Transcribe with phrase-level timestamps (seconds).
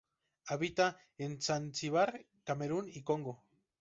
[0.47, 3.43] Habita en Zanzíbar, Camerún y Congo.